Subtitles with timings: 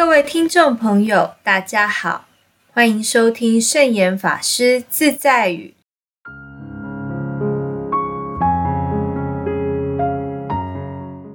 [0.00, 2.24] 各位听众朋友，大家好，
[2.72, 5.74] 欢迎收听圣严法师自在语。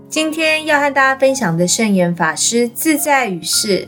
[0.10, 3.88] 今天要和大家分享的圣严法师自在语是：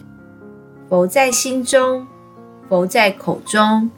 [0.88, 2.06] 佛在心中，
[2.70, 3.90] 佛在口中，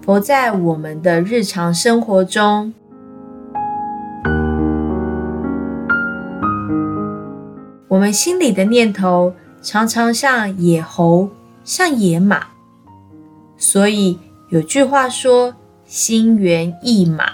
[0.00, 2.72] 佛在我们的日常生活中。
[7.88, 11.30] 我们心里的念头常常像野猴，
[11.64, 12.48] 像野马，
[13.56, 14.18] 所以
[14.50, 15.54] 有句话说
[15.88, 17.24] “心猿意马”。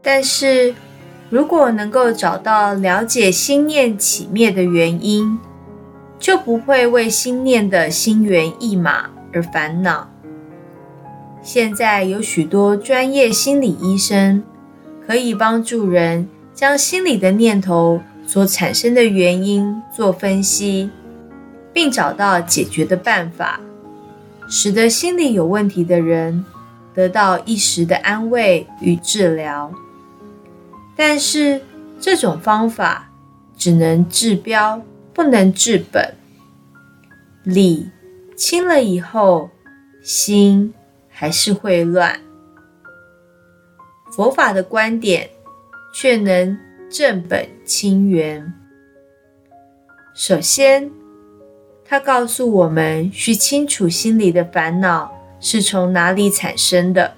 [0.00, 0.74] 但是，
[1.28, 5.38] 如果能够找到了解心念起灭的原因，
[6.18, 10.08] 就不会为心念的心猿意马而烦恼。
[11.42, 14.42] 现在有许多专业心理医生
[15.06, 20.90] 可以帮助人将心里的念头所产生的原因做分析，
[21.72, 23.60] 并找到解决的办法，
[24.48, 26.44] 使得心理有问题的人
[26.94, 29.72] 得到一时的安慰与治疗。
[30.96, 31.60] 但是
[32.00, 33.10] 这种方法
[33.56, 34.80] 只能治标，
[35.12, 36.14] 不能治本。
[37.42, 37.90] 理
[38.36, 39.50] 清了以后，
[40.02, 40.72] 心
[41.08, 42.20] 还是会乱。
[44.10, 45.28] 佛法的观点
[45.92, 46.56] 却能
[46.94, 48.54] 正本清源。
[50.14, 50.88] 首先，
[51.84, 57.14] 他告诉我们需清楚心里的烦恼是从哪里产生的。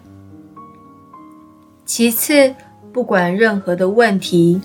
[1.84, 2.54] 其次，
[2.90, 4.62] 不管任何的问题，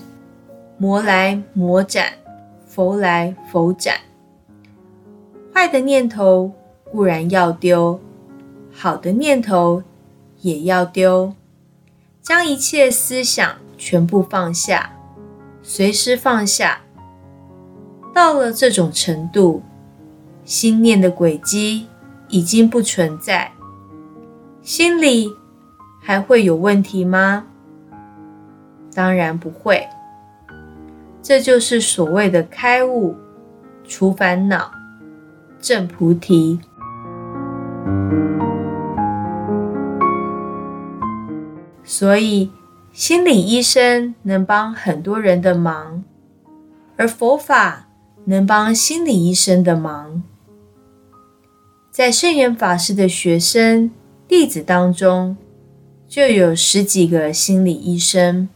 [0.78, 2.14] 魔来魔斩，
[2.66, 3.98] 佛来佛斩。
[5.52, 6.50] 坏的念头
[6.90, 8.00] 固然要丢，
[8.72, 9.82] 好的念头
[10.40, 11.34] 也要丢，
[12.22, 14.90] 将一切思想全部放下，
[15.62, 16.78] 随时放下。
[18.12, 19.62] 到了这种程度，
[20.44, 21.86] 心念的轨迹
[22.28, 23.50] 已经不存在，
[24.60, 25.30] 心里
[26.00, 27.46] 还会有问题吗？
[28.94, 29.88] 当然不会，
[31.22, 33.16] 这就是所谓的开悟、
[33.88, 34.70] 除烦恼、
[35.58, 36.60] 证菩提。
[41.82, 42.50] 所以，
[42.92, 46.04] 心理医生能帮很多人的忙，
[46.98, 47.88] 而佛法
[48.26, 50.22] 能帮心理医生的忙。
[51.90, 53.90] 在圣严法师的学生
[54.28, 55.38] 弟子当中，
[56.06, 58.50] 就有十几个心理医生。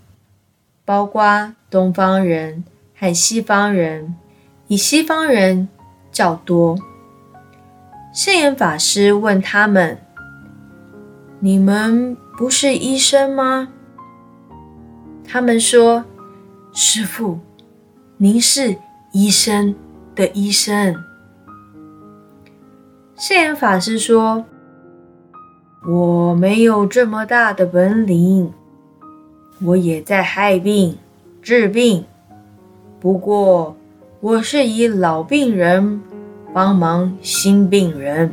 [0.85, 2.63] 包括东方人
[2.95, 4.15] 和西方人，
[4.69, 5.67] 以西方人
[6.13, 6.79] 较多。
[8.13, 9.99] 圣严法师问他们
[11.41, 13.73] ：“你们不是医生吗？”
[15.37, 16.03] 他们说
[16.73, 17.39] ：“师傅，
[18.17, 18.75] 您是
[19.13, 19.75] 医生
[20.15, 20.97] 的医生。”
[23.19, 24.47] 圣严法师说
[25.87, 28.51] ：“我没有这么大的本领。”
[29.63, 30.97] 我也在害病、
[31.43, 32.07] 治病，
[32.99, 33.77] 不过
[34.21, 36.01] 我是以老病人
[36.55, 38.33] 帮忙新病人。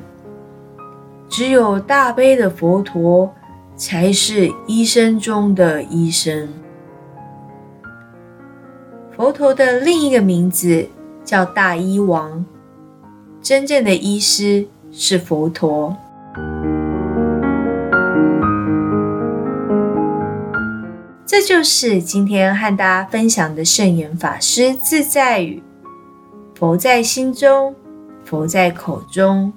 [1.28, 3.30] 只有大悲的佛陀
[3.75, 6.47] 才是医生中的医生。
[9.16, 10.88] 佛陀的另一个名字
[11.24, 12.44] 叫大医王，
[13.44, 15.96] 真正的医师是佛陀。
[21.28, 25.62] 这就是今天和大家分享的圣严法师自在语：
[26.56, 27.75] 佛在心中，
[28.25, 29.53] 佛在口中，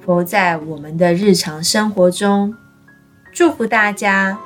[0.00, 2.54] 佛在我们的日常生活中。
[3.32, 4.38] 祝福大家